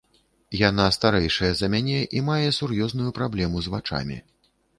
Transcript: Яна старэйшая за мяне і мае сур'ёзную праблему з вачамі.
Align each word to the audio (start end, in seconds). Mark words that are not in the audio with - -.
Яна 0.69 0.85
старэйшая 0.95 1.49
за 1.59 1.69
мяне 1.75 1.99
і 2.21 2.25
мае 2.31 2.47
сур'ёзную 2.61 3.09
праблему 3.21 3.57
з 3.69 3.77
вачамі. 3.77 4.21